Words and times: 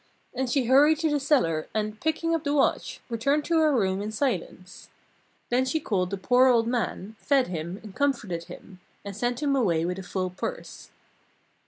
And 0.33 0.49
she 0.49 0.65
hurried 0.65 0.97
to 1.01 1.11
the 1.11 1.19
cellar 1.19 1.67
and, 1.75 2.01
picking 2.01 2.33
up 2.33 2.43
the 2.43 2.55
watch, 2.55 2.99
returned 3.07 3.45
to 3.45 3.59
her 3.59 3.71
room 3.71 4.01
in 4.01 4.11
silence. 4.11 4.89
Then 5.49 5.63
she 5.63 5.79
called 5.79 6.09
the 6.09 6.17
poor 6.17 6.47
old 6.47 6.65
man, 6.65 7.15
fed 7.19 7.49
him, 7.49 7.79
and 7.83 7.93
comforted 7.95 8.45
him, 8.45 8.79
and 9.05 9.15
sent 9.15 9.43
him 9.43 9.55
away 9.55 9.85
with 9.85 9.99
a 9.99 10.01
full 10.01 10.31
purse. 10.31 10.89